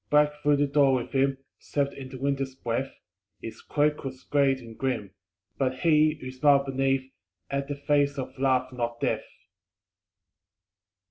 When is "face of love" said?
7.75-8.73